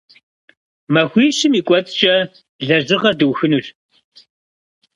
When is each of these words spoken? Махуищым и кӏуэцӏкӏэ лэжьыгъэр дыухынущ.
Махуищым 0.93 1.53
и 1.59 1.61
кӏуэцӏкӏэ 1.67 2.15
лэжьыгъэр 2.67 3.15
дыухынущ. 3.19 3.65